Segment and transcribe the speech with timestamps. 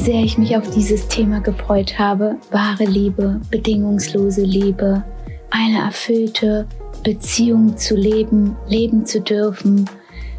[0.00, 2.36] sehr ich mich auf dieses Thema gefreut habe.
[2.50, 5.04] Wahre Liebe, bedingungslose Liebe,
[5.50, 6.66] eine erfüllte
[7.04, 9.84] Beziehung zu leben, leben zu dürfen.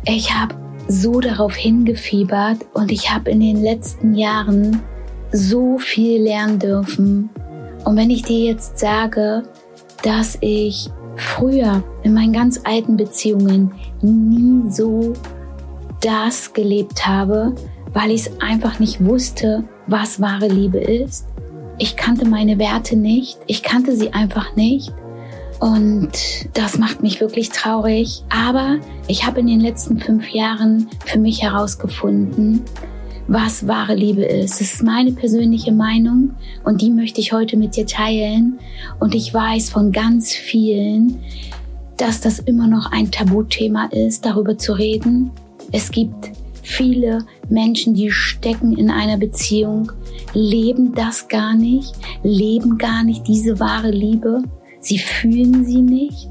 [0.06, 0.56] Ich habe
[0.88, 4.82] so darauf hingefiebert und ich habe in den letzten Jahren
[5.32, 7.30] so viel lernen dürfen.
[7.86, 9.44] Und wenn ich dir jetzt sage,
[10.02, 15.14] dass ich früher in meinen ganz alten Beziehungen nie so
[16.02, 17.54] das gelebt habe,
[17.94, 21.26] weil ich es einfach nicht wusste, was wahre Liebe ist.
[21.78, 24.94] Ich kannte meine Werte nicht, ich kannte sie einfach nicht.
[25.60, 26.12] Und
[26.54, 28.24] das macht mich wirklich traurig.
[28.30, 32.64] Aber ich habe in den letzten fünf Jahren für mich herausgefunden,
[33.28, 34.60] was wahre Liebe ist.
[34.60, 36.32] Das ist meine persönliche Meinung
[36.64, 38.60] und die möchte ich heute mit dir teilen.
[39.00, 41.20] Und ich weiß von ganz vielen,
[41.98, 45.30] dass das immer noch ein Tabuthema ist, darüber zu reden.
[45.72, 46.31] Es gibt
[46.62, 49.92] viele Menschen, die stecken in einer Beziehung,
[50.34, 54.44] leben das gar nicht, leben gar nicht diese wahre Liebe
[54.82, 56.28] sie fühlen sie nicht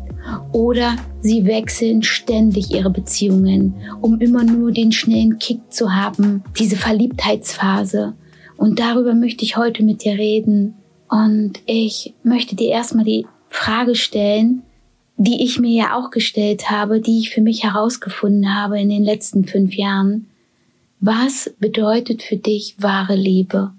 [0.53, 6.77] oder sie wechseln ständig ihre Beziehungen, um immer nur den schnellen Kick zu haben, diese
[6.77, 8.15] Verliebtheitsphase.
[8.57, 10.75] Und darüber möchte ich heute mit dir reden.
[11.09, 14.63] Und ich möchte dir erstmal die Frage stellen,
[15.23, 19.05] die ich mir ja auch gestellt habe, die ich für mich herausgefunden habe in den
[19.05, 20.31] letzten fünf Jahren.
[21.01, 23.73] Was bedeutet für dich wahre Liebe?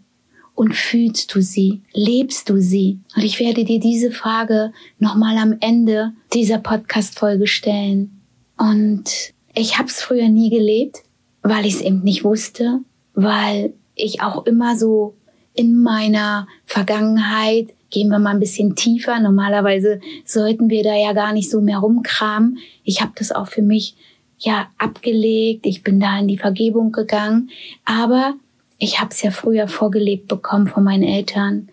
[0.53, 1.81] und fühlst du sie?
[1.93, 2.99] Lebst du sie?
[3.15, 8.21] Und ich werde dir diese Frage nochmal am Ende dieser Podcast-Folge stellen.
[8.59, 11.01] Und ich habe es früher nie gelebt,
[11.41, 12.81] weil ich es eben nicht wusste,
[13.15, 15.15] weil ich auch immer so
[15.55, 21.33] in meiner Vergangenheit, gehen wir mal ein bisschen tiefer, normalerweise sollten wir da ja gar
[21.33, 22.57] nicht so mehr rumkramen.
[22.83, 23.95] Ich habe das auch für mich
[24.39, 27.51] ja abgelegt, ich bin da in die Vergebung gegangen,
[27.85, 28.33] aber
[28.79, 31.69] ich habe es ja früher vorgelebt bekommen von meinen Eltern.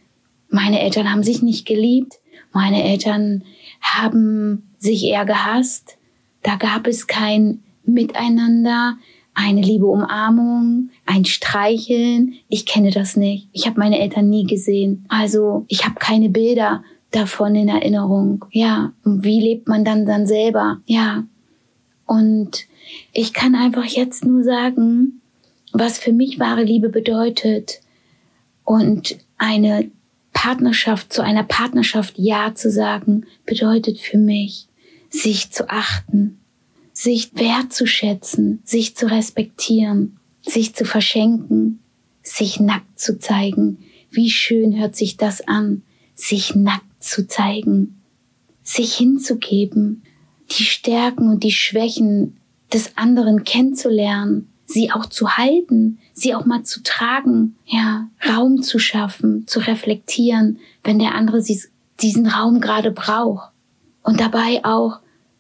[0.50, 2.19] Meine Eltern haben sich nicht geliebt.
[2.53, 3.44] Meine Eltern
[3.81, 5.97] haben sich eher gehasst.
[6.42, 8.98] Da gab es kein Miteinander,
[9.38, 12.34] eine liebe Umarmung, ein Streicheln.
[12.49, 13.49] Ich kenne das nicht.
[13.53, 15.04] Ich habe meine Eltern nie gesehen.
[15.09, 16.82] Also ich habe keine Bilder
[17.12, 18.44] davon in Erinnerung.
[18.50, 20.81] Ja, und wie lebt man dann dann selber?
[20.87, 21.22] Ja.
[22.04, 22.66] Und
[23.12, 25.21] ich kann einfach jetzt nur sagen,
[25.72, 27.81] was für mich wahre Liebe bedeutet
[28.65, 29.88] und eine
[30.32, 34.66] Partnerschaft, zu einer Partnerschaft Ja zu sagen, bedeutet für mich,
[35.10, 36.41] sich zu achten,
[36.98, 41.78] sich wertzuschätzen, sich zu respektieren, sich zu verschenken,
[42.25, 43.78] sich nackt zu zeigen.
[44.10, 45.82] Wie schön hört sich das an,
[46.16, 48.03] sich nackt zu zeigen,
[48.64, 50.03] sich hinzugeben,
[50.50, 52.36] die Stärken und die Schwächen
[52.72, 58.80] des anderen kennenzulernen, sie auch zu halten, sie auch mal zu tragen, ja, Raum zu
[58.80, 61.44] schaffen, zu reflektieren, wenn der andere
[62.00, 63.53] diesen Raum gerade braucht.
[64.03, 64.98] Und dabei auch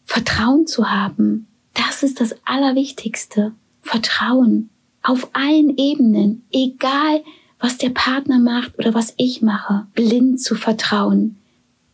[0.08, 1.46] Vertrauen zu haben.
[1.74, 3.52] Das ist das Allerwichtigste.
[3.82, 4.70] Vertrauen.
[5.02, 6.46] Auf allen Ebenen.
[6.50, 7.22] Egal,
[7.60, 9.86] was der Partner macht oder was ich mache.
[9.94, 11.36] Blind zu vertrauen.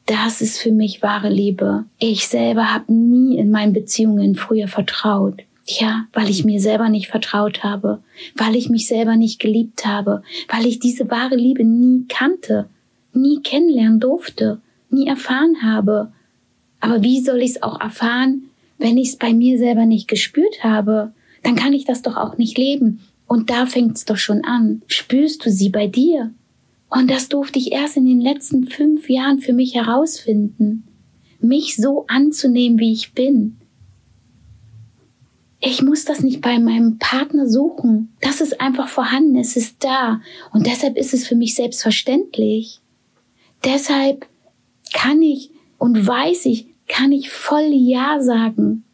[0.06, 1.86] Das ist für mich wahre Liebe.
[1.98, 5.42] Ich selber habe nie in meinen Beziehungen früher vertraut.
[5.66, 8.00] Ja, weil ich mir selber nicht vertraut habe,
[8.36, 12.68] weil ich mich selber nicht geliebt habe, weil ich diese wahre Liebe nie kannte,
[13.12, 16.12] nie kennenlernen durfte, nie erfahren habe.
[16.84, 20.62] Aber wie soll ich es auch erfahren, wenn ich es bei mir selber nicht gespürt
[20.62, 21.14] habe?
[21.42, 23.00] Dann kann ich das doch auch nicht leben.
[23.26, 24.82] Und da fängt es doch schon an.
[24.86, 26.34] Spürst du sie bei dir?
[26.90, 30.84] Und das durfte ich erst in den letzten fünf Jahren für mich herausfinden.
[31.40, 33.56] Mich so anzunehmen, wie ich bin
[35.66, 38.14] ich muss das nicht bei meinem Partner suchen.
[38.20, 40.20] Das ist einfach vorhanden, es ist da.
[40.52, 42.80] Und deshalb ist es für mich selbstverständlich.
[43.64, 44.26] Deshalb
[44.92, 48.84] kann ich und weiß ich, kann ich voll Ja sagen.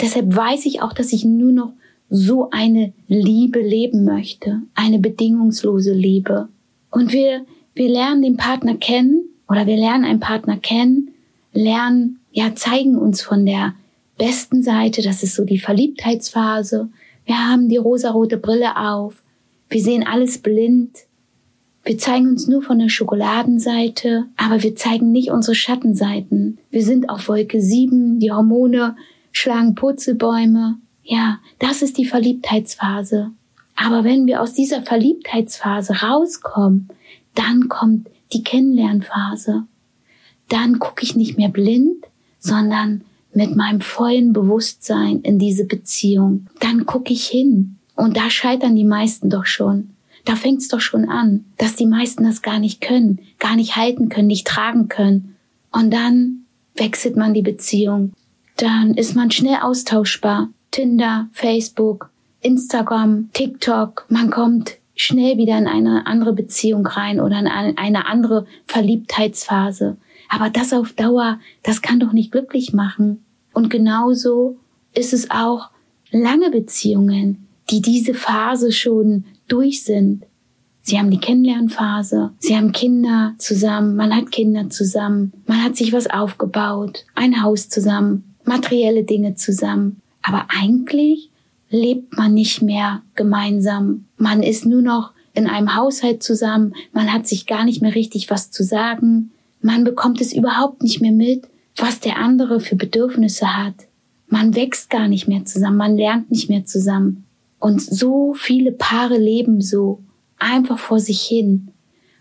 [0.00, 1.72] Deshalb weiß ich auch, dass ich nur noch
[2.10, 4.62] so eine Liebe leben möchte.
[4.74, 6.48] Eine bedingungslose Liebe.
[6.90, 7.44] Und wir,
[7.74, 11.10] wir lernen den Partner kennen oder wir lernen einen Partner kennen,
[11.52, 13.74] lernen, ja, zeigen uns von der
[14.18, 16.88] besten Seite, das ist so die Verliebtheitsphase.
[17.24, 19.22] Wir haben die rosarote Brille auf.
[19.68, 20.90] Wir sehen alles blind.
[21.84, 26.58] Wir zeigen uns nur von der Schokoladenseite, aber wir zeigen nicht unsere Schattenseiten.
[26.70, 28.96] Wir sind auf Wolke 7, die Hormone
[29.32, 30.78] schlagen Purzelbäume.
[31.02, 33.32] Ja, das ist die Verliebtheitsphase.
[33.76, 36.88] Aber wenn wir aus dieser Verliebtheitsphase rauskommen,
[37.34, 39.64] dann kommt die Kennenlernphase.
[40.48, 42.06] Dann gucke ich nicht mehr blind,
[42.38, 43.02] sondern
[43.34, 47.76] mit meinem vollen Bewusstsein in diese Beziehung, dann gucke ich hin.
[47.96, 49.93] Und da scheitern die meisten doch schon.
[50.24, 54.08] Da fängt's doch schon an, dass die meisten das gar nicht können, gar nicht halten
[54.08, 55.36] können, nicht tragen können.
[55.70, 56.44] Und dann
[56.76, 58.12] wechselt man die Beziehung.
[58.56, 60.48] Dann ist man schnell austauschbar.
[60.70, 62.10] Tinder, Facebook,
[62.40, 64.06] Instagram, TikTok.
[64.08, 69.96] Man kommt schnell wieder in eine andere Beziehung rein oder in eine andere Verliebtheitsphase.
[70.28, 73.24] Aber das auf Dauer, das kann doch nicht glücklich machen.
[73.52, 74.56] Und genauso
[74.94, 75.70] ist es auch
[76.10, 80.24] lange Beziehungen, die diese Phase schon durch sind.
[80.82, 85.94] Sie haben die Kennenlernphase, sie haben Kinder zusammen, man hat Kinder zusammen, man hat sich
[85.94, 90.02] was aufgebaut, ein Haus zusammen, materielle Dinge zusammen.
[90.22, 91.30] Aber eigentlich
[91.70, 94.04] lebt man nicht mehr gemeinsam.
[94.18, 98.30] Man ist nur noch in einem Haushalt zusammen, man hat sich gar nicht mehr richtig
[98.30, 103.56] was zu sagen, man bekommt es überhaupt nicht mehr mit, was der andere für Bedürfnisse
[103.56, 103.74] hat.
[104.28, 107.24] Man wächst gar nicht mehr zusammen, man lernt nicht mehr zusammen.
[107.64, 110.02] Und so viele Paare leben so
[110.38, 111.70] einfach vor sich hin,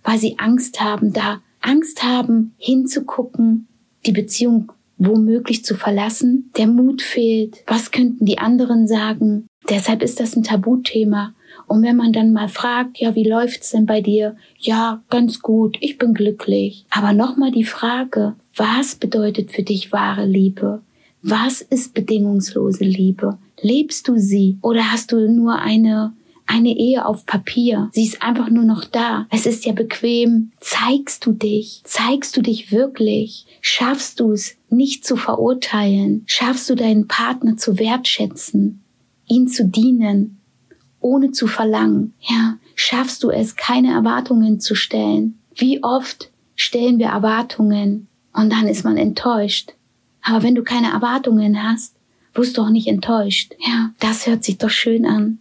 [0.01, 3.67] weil sie Angst haben, da Angst haben, hinzugucken,
[4.05, 6.49] die Beziehung womöglich zu verlassen.
[6.55, 7.61] Der Mut fehlt.
[7.67, 9.47] Was könnten die anderen sagen?
[9.67, 11.33] Deshalb ist das ein Tabuthema.
[11.67, 14.37] Und wenn man dann mal fragt, ja, wie läuft's denn bei dir?
[14.59, 16.85] Ja, ganz gut, ich bin glücklich.
[16.89, 20.83] Aber nochmal die Frage, was bedeutet für dich wahre Liebe?
[21.21, 23.37] Was ist bedingungslose Liebe?
[23.63, 26.13] Lebst du sie oder hast du nur eine
[26.45, 27.89] eine Ehe auf Papier.
[27.93, 29.27] Sie ist einfach nur noch da.
[29.31, 30.51] Es ist ja bequem.
[30.59, 31.81] Zeigst du dich?
[31.85, 33.45] Zeigst du dich wirklich?
[33.61, 36.23] Schaffst du es, nicht zu verurteilen?
[36.25, 38.83] Schaffst du deinen Partner zu wertschätzen?
[39.25, 40.43] Ihn zu dienen?
[41.03, 42.13] ohne zu verlangen.
[42.19, 45.39] Ja, schaffst du es, keine Erwartungen zu stellen?
[45.55, 49.73] Wie oft stellen wir Erwartungen und dann ist man enttäuscht.
[50.21, 51.92] Aber wenn du keine Erwartungen hast,
[52.33, 53.53] wirst du auch nicht enttäuscht.
[53.59, 55.39] Ja, das hört sich doch schön an.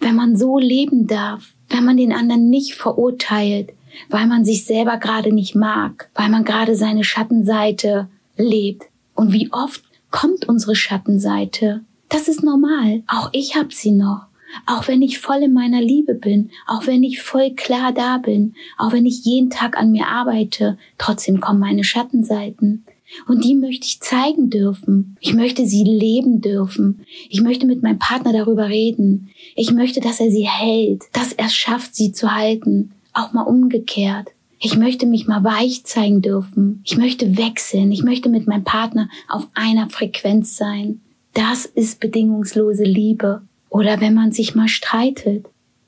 [0.00, 3.72] Wenn man so leben darf, wenn man den anderen nicht verurteilt,
[4.08, 8.84] weil man sich selber gerade nicht mag, weil man gerade seine Schattenseite lebt.
[9.14, 11.82] Und wie oft kommt unsere Schattenseite?
[12.08, 13.02] Das ist normal.
[13.06, 14.26] Auch ich hab sie noch.
[14.66, 18.54] Auch wenn ich voll in meiner Liebe bin, auch wenn ich voll klar da bin,
[18.78, 22.84] auch wenn ich jeden Tag an mir arbeite, trotzdem kommen meine Schattenseiten.
[23.26, 25.16] Und die möchte ich zeigen dürfen.
[25.20, 27.04] Ich möchte sie leben dürfen.
[27.28, 29.30] Ich möchte mit meinem Partner darüber reden.
[29.54, 32.92] Ich möchte, dass er sie hält, dass er schafft, sie zu halten.
[33.12, 34.28] Auch mal umgekehrt.
[34.60, 36.82] Ich möchte mich mal weich zeigen dürfen.
[36.84, 37.90] Ich möchte wechseln.
[37.92, 41.00] Ich möchte mit meinem Partner auf einer Frequenz sein.
[41.32, 43.42] Das ist bedingungslose Liebe.
[43.70, 45.46] Oder wenn man sich mal streitet,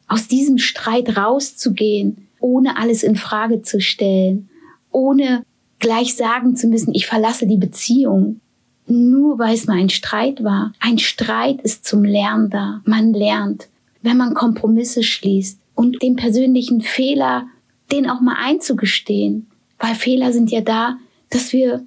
[0.08, 4.48] aus diesem Streit rauszugehen, ohne alles in Frage zu stellen,
[4.90, 5.44] ohne
[5.82, 8.40] gleich sagen zu müssen, ich verlasse die Beziehung,
[8.86, 10.72] nur weil es mal ein Streit war.
[10.80, 12.80] Ein Streit ist zum Lernen da.
[12.84, 13.68] Man lernt,
[14.00, 17.46] wenn man Kompromisse schließt und den persönlichen Fehler,
[17.90, 19.48] den auch mal einzugestehen.
[19.78, 20.98] Weil Fehler sind ja da,
[21.30, 21.84] dass wir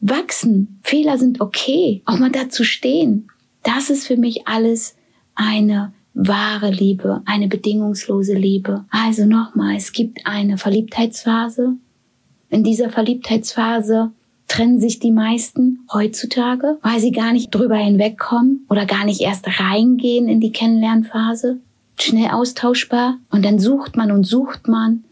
[0.00, 0.78] wachsen.
[0.82, 2.02] Fehler sind okay.
[2.04, 3.28] Auch mal dazu stehen.
[3.64, 4.94] Das ist für mich alles
[5.34, 8.84] eine wahre Liebe, eine bedingungslose Liebe.
[8.90, 11.74] Also nochmal, es gibt eine Verliebtheitsphase.
[12.52, 14.12] In dieser Verliebtheitsphase
[14.46, 19.46] trennen sich die meisten heutzutage, weil sie gar nicht drüber hinwegkommen oder gar nicht erst
[19.58, 21.58] reingehen in die Kennenlernphase.
[21.98, 25.02] Schnell austauschbar und dann sucht man und sucht man.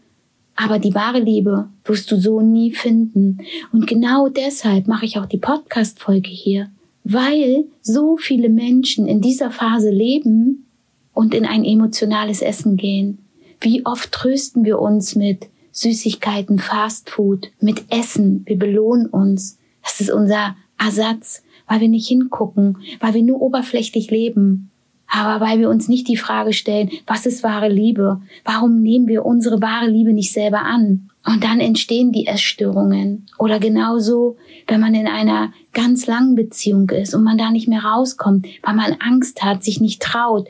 [0.55, 3.39] Aber die wahre Liebe wirst du so nie finden.
[3.73, 6.69] Und genau deshalb mache ich auch die Podcast-Folge hier
[7.03, 10.65] weil so viele Menschen in dieser Phase leben
[11.13, 13.19] und in ein emotionales Essen gehen.
[13.59, 18.43] Wie oft trösten wir uns mit Süßigkeiten, Fastfood, mit Essen.
[18.45, 19.57] Wir belohnen uns.
[19.83, 24.71] Das ist unser Ersatz, weil wir nicht hingucken, weil wir nur oberflächlich leben.
[25.07, 28.21] Aber weil wir uns nicht die Frage stellen, was ist wahre Liebe?
[28.45, 31.09] Warum nehmen wir unsere wahre Liebe nicht selber an?
[31.25, 33.27] Und dann entstehen die Essstörungen.
[33.37, 34.37] Oder genauso,
[34.67, 38.73] wenn man in einer ganz langen Beziehung ist und man da nicht mehr rauskommt, weil
[38.73, 40.47] man Angst hat, sich nicht traut,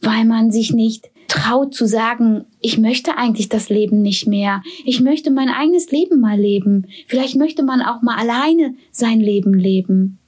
[0.00, 4.62] weil man sich nicht traut zu sagen, ich möchte eigentlich das Leben nicht mehr.
[4.84, 6.86] Ich möchte mein eigenes Leben mal leben.
[7.06, 10.18] Vielleicht möchte man auch mal alleine sein Leben leben.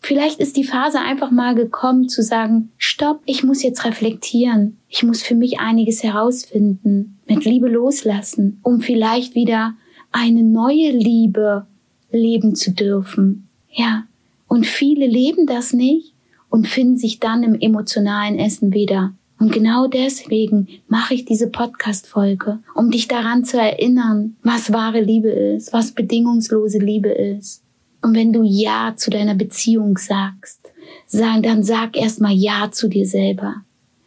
[0.00, 4.76] Vielleicht ist die Phase einfach mal gekommen zu sagen, stopp, ich muss jetzt reflektieren.
[4.88, 9.74] Ich muss für mich einiges herausfinden, mit Liebe loslassen, um vielleicht wieder
[10.12, 11.66] eine neue Liebe
[12.12, 13.48] leben zu dürfen.
[13.72, 14.04] Ja,
[14.46, 16.12] und viele leben das nicht
[16.48, 19.14] und finden sich dann im emotionalen Essen wieder.
[19.44, 25.28] Und genau deswegen mache ich diese Podcast-Folge, um dich daran zu erinnern, was wahre Liebe
[25.28, 27.62] ist, was bedingungslose Liebe ist.
[28.00, 30.72] Und wenn du Ja zu deiner Beziehung sagst,
[31.12, 33.56] dann sag erstmal Ja zu dir selber.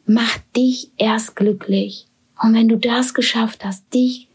[0.07, 2.07] Mach dich erst glücklich.
[2.41, 4.29] Und wenn du das geschafft hast, dich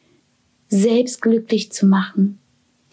[0.69, 2.39] selbst glücklich zu machen,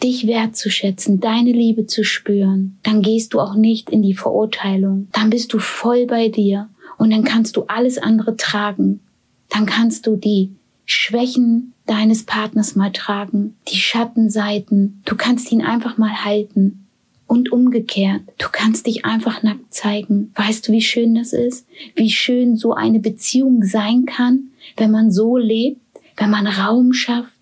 [0.02, 5.06] dich wertzuschätzen, deine Liebe zu spüren, dann gehst du auch nicht in die Verurteilung.
[5.12, 6.68] Dann bist du voll bei dir
[7.00, 9.00] und dann kannst du alles andere tragen.
[9.48, 10.52] Dann kannst du die
[10.84, 15.00] Schwächen deines Partners mal tragen, die Schattenseiten.
[15.06, 16.86] Du kannst ihn einfach mal halten.
[17.26, 20.30] Und umgekehrt, du kannst dich einfach nackt zeigen.
[20.34, 21.66] Weißt du, wie schön das ist?
[21.94, 25.80] Wie schön so eine Beziehung sein kann, wenn man so lebt,
[26.18, 27.32] wenn man Raum schafft,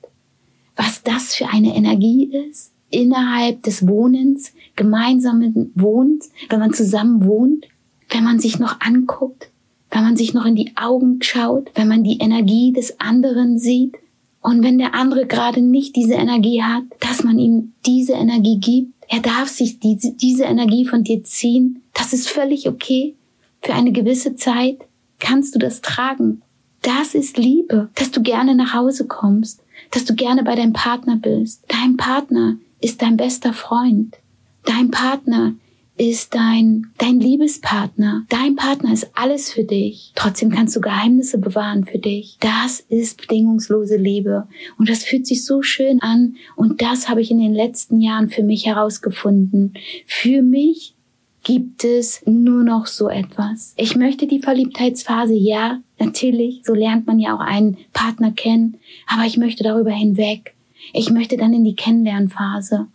[0.77, 7.67] was das für eine Energie ist innerhalb des Wohnens, gemeinsamen Wohns, wenn man zusammen wohnt,
[8.11, 9.51] wenn man sich noch anguckt,
[9.91, 13.97] wenn man sich noch in die Augen schaut, wenn man die Energie des anderen sieht
[14.41, 18.95] und wenn der andere gerade nicht diese Energie hat, dass man ihm diese Energie gibt.
[19.09, 21.83] Er darf sich diese, diese Energie von dir ziehen.
[21.95, 23.15] Das ist völlig okay.
[23.63, 24.79] Für eine gewisse Zeit
[25.19, 26.43] kannst du das tragen.
[26.83, 31.17] Das ist Liebe, dass du gerne nach Hause kommst, dass du gerne bei deinem Partner
[31.17, 31.65] bist.
[31.69, 34.17] Dein Partner ist dein bester Freund.
[34.65, 35.55] Dein Partner
[35.99, 38.25] ist dein, dein Liebespartner.
[38.29, 40.13] Dein Partner ist alles für dich.
[40.15, 42.39] Trotzdem kannst du Geheimnisse bewahren für dich.
[42.41, 44.49] Das ist bedingungslose Liebe.
[44.79, 46.37] Und das fühlt sich so schön an.
[46.57, 49.75] Und das habe ich in den letzten Jahren für mich herausgefunden.
[50.07, 50.95] Für mich
[51.43, 53.75] gibt es nur noch so etwas.
[53.77, 58.77] Ich möchte die Verliebtheitsphase, ja, natürlich, so lernt man ja auch einen Partner kennen,
[59.07, 60.55] aber ich möchte darüber hinweg.
[60.93, 62.89] Ich möchte dann in die Kennenlernphase.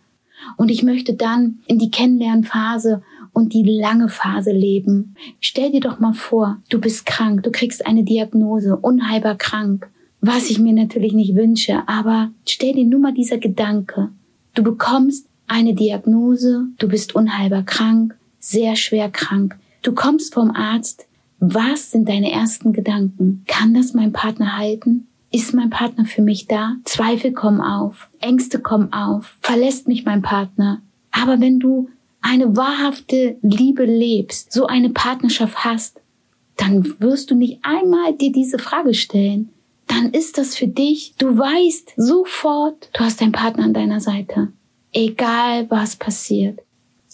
[0.56, 5.16] Und ich möchte dann in die Kennenlernphase und die lange Phase leben.
[5.40, 10.48] Stell dir doch mal vor, du bist krank, du kriegst eine Diagnose, unheilbar krank, was
[10.48, 14.10] ich mir natürlich nicht wünsche, aber stell dir nur mal dieser Gedanke.
[14.54, 19.56] Du bekommst eine Diagnose, du bist unheilbar krank, sehr schwer krank.
[19.82, 21.06] Du kommst vom Arzt.
[21.40, 23.42] Was sind deine ersten Gedanken?
[23.46, 25.08] Kann das mein Partner halten?
[25.34, 26.76] Ist mein Partner für mich da?
[26.84, 30.80] Zweifel kommen auf, Ängste kommen auf, verlässt mich mein Partner.
[31.10, 31.88] Aber wenn du
[32.20, 36.00] eine wahrhafte Liebe lebst, so eine Partnerschaft hast,
[36.56, 39.48] dann wirst du nicht einmal dir diese Frage stellen.
[39.88, 44.52] Dann ist das für dich, du weißt sofort, du hast deinen Partner an deiner Seite.
[44.92, 46.60] Egal was passiert.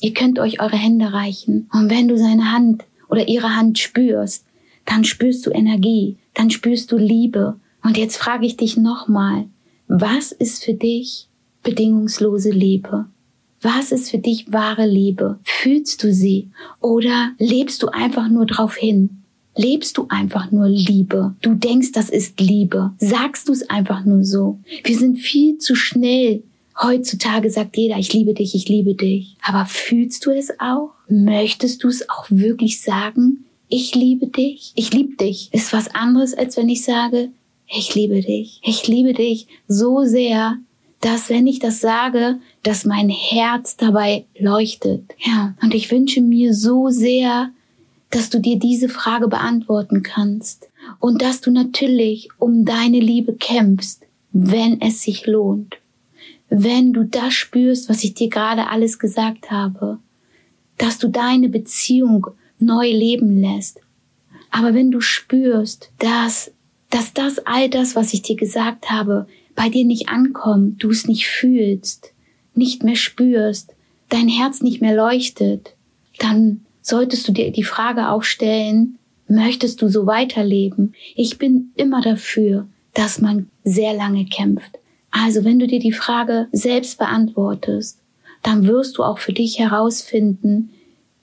[0.03, 1.71] Ihr könnt euch eure Hände reichen.
[1.73, 4.45] Und wenn du seine Hand oder ihre Hand spürst,
[4.85, 7.59] dann spürst du Energie, dann spürst du Liebe.
[7.83, 9.47] Und jetzt frage ich dich nochmal,
[9.89, 11.29] was ist für dich
[11.63, 13.07] bedingungslose Liebe?
[13.63, 15.39] Was ist für dich wahre Liebe?
[15.45, 19.23] Fühlst du sie oder lebst du einfach nur drauf hin?
[19.57, 21.35] Lebst du einfach nur Liebe?
[21.43, 22.93] Du denkst, das ist Liebe.
[22.99, 24.61] Sagst du es einfach nur so?
[24.85, 26.43] Wir sind viel zu schnell
[26.83, 29.37] Heutzutage sagt jeder, ich liebe dich, ich liebe dich.
[29.43, 30.93] Aber fühlst du es auch?
[31.09, 33.45] Möchtest du es auch wirklich sagen?
[33.69, 35.51] Ich liebe dich, ich liebe dich.
[35.53, 37.29] Ist was anderes, als wenn ich sage,
[37.71, 38.61] ich liebe dich.
[38.63, 40.59] Ich liebe dich so sehr,
[41.01, 45.05] dass wenn ich das sage, dass mein Herz dabei leuchtet.
[45.19, 47.51] Ja, und ich wünsche mir so sehr,
[48.11, 54.03] dass du dir diese Frage beantworten kannst und dass du natürlich um deine Liebe kämpfst,
[54.33, 55.81] wenn es sich lohnt
[56.51, 59.99] wenn du das spürst, was ich dir gerade alles gesagt habe,
[60.77, 62.27] dass du deine Beziehung
[62.59, 63.81] neu leben lässt.
[64.51, 66.51] Aber wenn du spürst, dass,
[66.91, 71.07] dass das all das, was ich dir gesagt habe, bei dir nicht ankommt, du es
[71.07, 72.13] nicht fühlst,
[72.55, 73.75] nicht mehr spürst,
[74.09, 75.75] dein Herz nicht mehr leuchtet,
[76.19, 80.95] dann solltest du dir die Frage auch stellen, möchtest du so weiterleben?
[81.15, 84.79] Ich bin immer dafür, dass man sehr lange kämpft.
[85.11, 87.99] Also wenn du dir die Frage selbst beantwortest,
[88.43, 90.71] dann wirst du auch für dich herausfinden,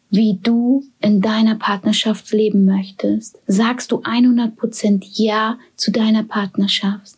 [0.10, 3.40] wie du in deiner Partnerschaft leben möchtest.
[3.48, 7.18] Sagst du 100% Ja zu deiner Partnerschaft?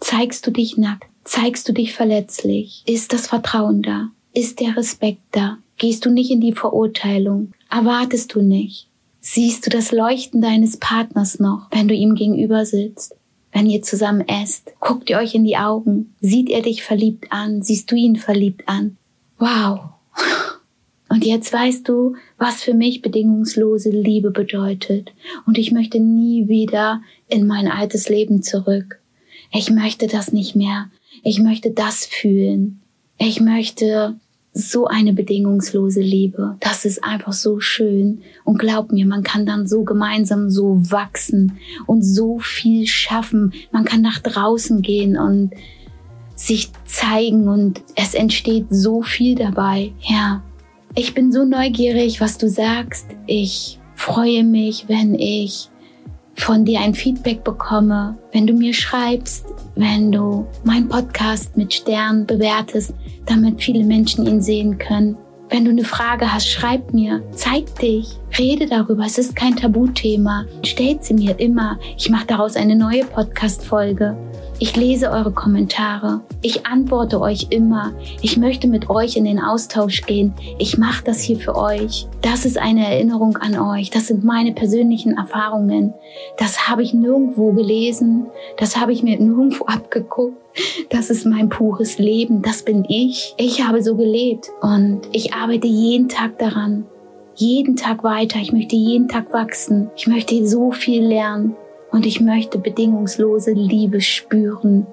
[0.00, 1.08] Zeigst du dich nackt?
[1.24, 2.82] Zeigst du dich verletzlich?
[2.86, 4.10] Ist das Vertrauen da?
[4.32, 5.58] Ist der Respekt da?
[5.76, 7.52] Gehst du nicht in die Verurteilung?
[7.70, 8.88] Erwartest du nicht?
[9.20, 13.14] Siehst du das Leuchten deines Partners noch, wenn du ihm gegenüber sitzt?
[13.52, 14.72] wenn ihr zusammen esst?
[14.80, 16.14] Guckt ihr euch in die Augen?
[16.20, 17.62] Sieht er dich verliebt an?
[17.62, 18.96] Siehst du ihn verliebt an?
[19.38, 19.80] Wow.
[21.08, 25.12] Und jetzt weißt du, was für mich bedingungslose Liebe bedeutet.
[25.46, 29.00] Und ich möchte nie wieder in mein altes Leben zurück.
[29.52, 30.90] Ich möchte das nicht mehr.
[31.22, 32.80] Ich möchte das fühlen.
[33.16, 34.16] Ich möchte
[34.52, 36.56] so eine bedingungslose Liebe.
[36.60, 38.22] Das ist einfach so schön.
[38.44, 43.52] Und glaub mir, man kann dann so gemeinsam so wachsen und so viel schaffen.
[43.72, 45.52] Man kann nach draußen gehen und
[46.34, 49.92] sich zeigen und es entsteht so viel dabei.
[50.00, 50.42] Ja.
[51.00, 53.06] Ich bin so neugierig, was du sagst.
[53.28, 55.70] Ich freue mich, wenn ich
[56.34, 62.26] von dir ein Feedback bekomme, wenn du mir schreibst, wenn du meinen Podcast mit Sternen
[62.26, 62.94] bewertest,
[63.26, 65.16] damit viele Menschen ihn sehen können.
[65.50, 69.04] Wenn du eine Frage hast, schreib mir, zeig dich, rede darüber.
[69.06, 70.46] Es ist kein Tabuthema.
[70.64, 71.78] Stellt sie mir immer.
[71.96, 74.16] Ich mache daraus eine neue Podcast-Folge.
[74.60, 76.20] Ich lese eure Kommentare.
[76.42, 77.92] Ich antworte euch immer.
[78.22, 80.34] Ich möchte mit euch in den Austausch gehen.
[80.58, 82.08] Ich mache das hier für euch.
[82.22, 83.90] Das ist eine Erinnerung an euch.
[83.90, 85.94] Das sind meine persönlichen Erfahrungen.
[86.38, 88.26] Das habe ich nirgendwo gelesen.
[88.56, 90.36] Das habe ich mir nirgendwo abgeguckt.
[90.90, 92.42] Das ist mein pures Leben.
[92.42, 93.34] Das bin ich.
[93.36, 96.84] Ich habe so gelebt und ich arbeite jeden Tag daran.
[97.36, 98.40] Jeden Tag weiter.
[98.40, 99.88] Ich möchte jeden Tag wachsen.
[99.94, 101.54] Ich möchte so viel lernen
[101.90, 104.86] und ich möchte bedingungslose Liebe spüren